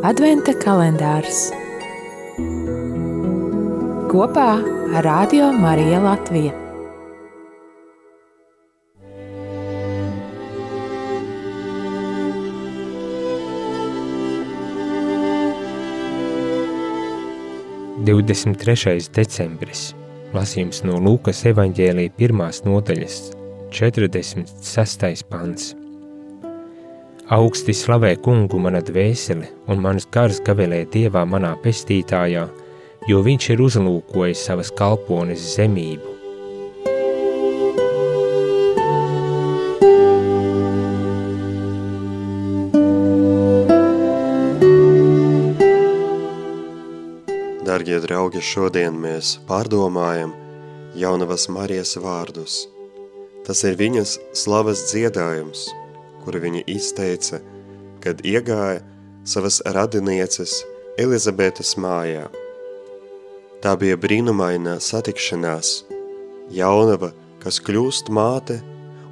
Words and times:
Adventa 0.00 0.54
kalendārs 0.56 1.50
kopā 4.08 4.46
ar 4.96 5.04
Radio 5.04 5.50
Mariju 5.52 5.98
Latviju. 6.00 6.52
Divdesmit 18.08 18.56
trešais 18.64 19.10
decembris. 19.12 19.90
Lasījums 20.32 20.80
no 20.88 20.96
Lūkas 20.96 21.44
evaņģēlīja 21.52 22.16
pirmās 22.16 22.64
nodaļas, 22.64 23.20
46. 23.76 25.28
pants. 25.28 25.74
Augsti 27.30 27.70
slavē 27.70 28.16
kungu 28.18 28.58
mana 28.58 28.80
dvēsele, 28.82 29.46
un 29.70 29.78
manas 29.78 30.02
gars 30.10 30.40
gavelē 30.42 30.80
dievā 30.90 31.20
manā 31.22 31.52
pestītājā, 31.62 32.40
jo 33.06 33.20
viņš 33.22 33.44
ir 33.54 33.60
uzlūkojis 33.62 34.40
savas 34.48 34.72
kalpones 34.74 35.44
zemību. 35.52 36.10
Dargie 47.62 48.00
draugi, 48.02 48.42
šodien 48.42 48.98
mēs 49.06 49.36
pārdomājam 49.46 50.34
jaunavas 50.98 51.46
Marijas 51.46 51.94
vārdus. 51.94 52.64
Tas 53.46 53.62
ir 53.62 53.78
viņas 53.78 54.18
slavas 54.34 54.88
dziedājums– 54.90 55.68
kuru 56.24 56.42
viņa 56.44 56.64
izteica, 56.70 57.40
kad 58.04 58.22
iegāja 58.26 58.80
savas 59.24 59.60
radinieces 59.64 60.60
Elizabetes 61.00 61.76
mājā. 61.80 62.26
Tā 63.60 63.74
bija 63.76 63.96
brīnumaina 64.00 64.78
satikšanās, 64.80 65.84
jaunava, 66.52 67.12
kas 67.42 67.60
kļūst 67.64 68.08
māte 68.12 68.60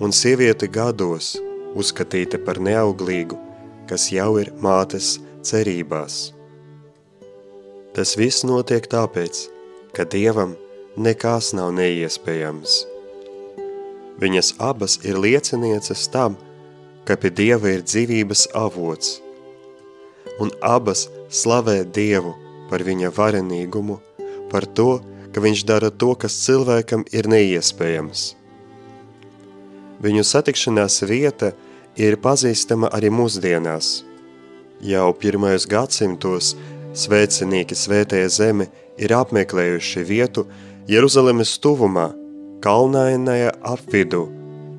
un 0.00 0.12
sieviete 0.12 0.68
gados 0.68 1.34
uzskatīta 1.74 2.40
par 2.44 2.60
neauglīgu, 2.62 3.38
kas 3.88 4.10
jau 4.12 4.36
ir 4.40 4.52
mātes 4.62 5.16
cerībās. 5.44 6.32
Tas 7.94 8.16
viss 8.18 8.44
notiek 8.46 8.86
tāpēc, 8.90 9.46
ka 9.94 10.06
Dievam 10.10 10.56
nekās 10.96 11.52
nav 11.54 11.72
neiespējams. 11.76 12.82
Viņas 14.22 14.54
abas 14.62 14.98
ir 15.06 15.18
liecinieces 15.18 16.06
tam, 16.10 16.36
ka 17.04 17.16
pie 17.20 17.30
Dieva 17.30 17.74
ir 17.74 17.84
dzīvības 17.84 18.48
avots, 18.56 19.18
un 20.40 20.52
abas 20.64 21.06
slavē 21.28 21.82
Dievu 21.84 22.34
par 22.70 22.84
viņa 22.84 23.12
varenīgumu, 23.14 23.98
par 24.50 24.66
to, 24.66 25.00
ka 25.34 25.42
viņš 25.42 25.64
dara 25.68 25.90
to, 25.90 26.14
kas 26.14 26.36
cilvēkam 26.46 27.04
ir 27.12 27.28
neiespējams. 27.30 28.32
Viņu 30.04 30.24
satikšanās 30.26 31.00
vieta 31.08 31.52
ir 31.96 32.18
pazīstama 32.20 32.90
arī 32.94 33.10
mūsdienās. 33.14 34.02
Jau 34.84 35.08
pirmajos 35.16 35.66
gadsimtos 35.70 36.52
svēcenīgi 36.94 37.76
svētajā 37.78 38.28
zeme 38.30 38.68
ir 39.00 39.14
apmeklējuši 39.16 40.04
vietu 40.06 40.46
Jeruzalemes 40.90 41.56
tuvumā, 41.62 42.10
kalnainajā 42.64 43.54
apvidu, 43.64 44.26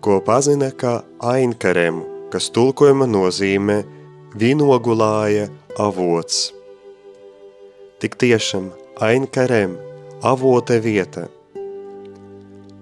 ko 0.00 0.20
pazina 0.24 0.70
kā 0.70 1.00
ainkaremu, 1.24 2.04
kas 2.32 2.50
tulkojuma 2.54 3.08
nozīmē 3.10 3.78
vinogulāja 4.38 5.48
avots. 5.80 6.52
Tik 7.98 8.14
tiešām 8.20 8.70
ainkarem 9.02 9.74
avote 10.22 10.78
vieta. 10.82 11.26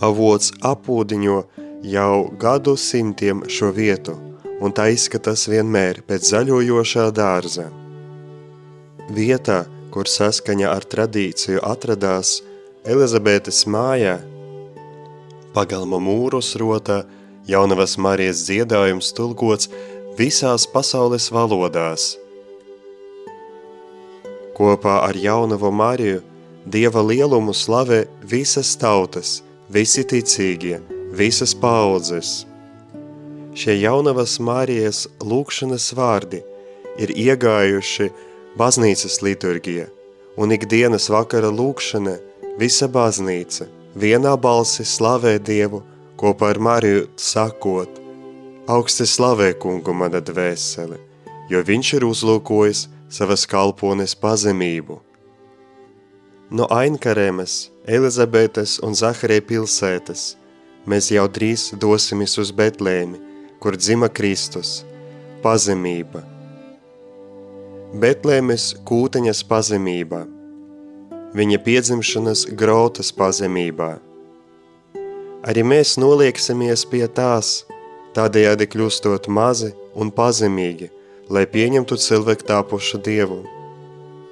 Avots 0.00 0.52
apūdiņo 0.64 1.40
jau 1.84 2.14
gadu 2.40 2.76
simtiem 2.76 3.42
šo 3.48 3.72
vietu, 3.74 4.14
un 4.60 4.72
tā 4.76 4.90
izskatās 4.94 5.48
vienmēr 5.50 6.02
pēc 6.06 6.30
zaļojošā 6.32 7.10
dārza. 7.16 7.66
Vietā, 9.10 9.64
kur 9.90 10.06
saskaņa 10.06 10.70
ar 10.70 10.86
tradīciju 10.86 11.62
atradās 11.66 12.38
Elizabetes 12.86 13.64
mājā, 13.66 14.20
pagalma 15.54 15.98
mūrus 16.02 16.54
rotā 16.60 17.02
Jaunavas 17.48 17.96
Marijas 17.98 18.44
dziedājums 18.46 19.12
tulkots 19.16 19.70
visās 20.18 20.66
pasaules 20.70 21.30
valodās. 21.34 22.14
Kopā 24.54 25.00
ar 25.06 25.16
Jaunavu 25.16 25.70
Mariju 25.72 26.20
Dieva 26.66 27.00
lielumu 27.00 27.54
slavē 27.56 28.02
visas 28.20 28.74
tautas, 28.76 29.38
visi 29.72 30.04
ticīgie, 30.04 30.76
visas 31.16 31.54
paudzes. 31.56 32.44
Šie 33.56 33.78
Jaunavas 33.80 34.36
Marijas 34.44 35.06
lūkšanas 35.24 35.88
vārdi 35.96 36.42
ir 37.00 37.14
iegājuši 37.16 38.10
baznīcas 38.60 39.22
liturgija, 39.24 39.88
un 40.36 40.52
ikdienas 40.52 41.08
vakara 41.08 41.48
lūkšana 41.48 42.18
visa 42.60 42.92
baznīca 42.92 43.79
vienā 43.94 44.36
balsi 44.40 44.84
slavē 44.86 45.38
Dievu 45.42 45.82
kopā 46.20 46.52
ar 46.54 46.58
Mariju 46.60 47.06
sakot, 47.16 48.00
augsti 48.70 49.06
slavē 49.08 49.52
kungu 49.58 49.94
mana 49.96 50.20
dvēsele, 50.20 50.98
jo 51.50 51.62
viņš 51.66 51.92
ir 51.98 52.06
uzlūkojis 52.06 52.86
savas 53.10 53.46
kalpones 53.50 54.14
pazemību. 54.14 55.00
No 56.50 56.66
Ainkaremes, 56.70 57.70
Elizabetes 57.86 58.78
un 58.82 58.94
Zaharē 58.94 59.40
pilsētas 59.40 60.34
mēs 60.86 61.10
jau 61.14 61.26
drīz 61.30 61.70
dosimies 61.78 62.36
uz 62.42 62.50
Betlēmi, 62.50 63.18
kur 63.62 63.76
dzima 63.78 64.08
Kristus, 64.10 64.80
pazemība. 65.42 66.22
Betlēmes 67.90 68.74
kūteņas 68.86 69.42
pazemībā, 69.50 70.24
viņa 71.36 71.64
piedzimšanas 71.66 72.46
grotas 72.58 73.12
pazemībā– 73.16 73.96
Arī 75.40 75.62
mēs 75.64 75.94
nolieksimies 75.96 76.82
pie 76.90 77.06
tās, 77.16 77.62
tādējādi 78.12 78.66
kļūstot 78.68 79.28
mazi 79.32 79.70
un 79.96 80.10
pazemīgi, 80.12 80.90
lai 81.32 81.46
pieņemtu 81.48 81.96
cilvēku 81.96 82.44
tāpušu 82.50 83.00
Dievu. 83.06 83.38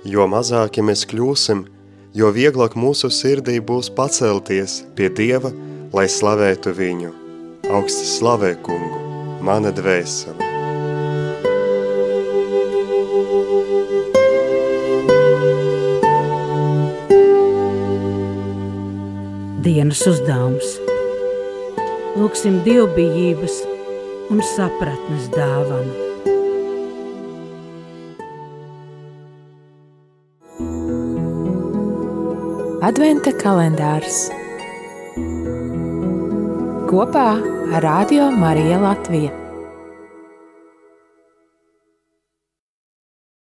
Jo 0.05 0.27
mazāki 0.29 0.85
mēs 0.85 1.07
kļūsim, 1.09 1.65
jo 2.13 2.29
vieglāk 2.37 2.77
mūsu 2.77 3.09
sirdī 3.09 3.57
būs 3.71 3.89
pacelties 3.97 4.83
pie 4.99 5.09
Dieva, 5.09 5.55
lai 5.97 6.05
slavētu 6.13 6.77
viņu. 6.77 7.15
Augsti 7.73 8.05
slavē 8.13 8.53
kungu, 8.69 9.01
mana 9.41 9.73
dvēsele. 9.73 10.48
Dienas 19.89 20.05
uzdevums– 20.05 20.73
lūksim 22.21 22.59
dievbijības 22.67 23.55
un 24.29 24.43
sapratnes 24.45 25.31
dāvanu. 25.33 25.95
Adventa 32.85 33.33
kalendārs 33.41 34.27
kopā 36.93 37.29
ar 37.41 37.89
Radio 37.89 38.29
Mariju 38.45 38.85
Latviju. 38.85 39.48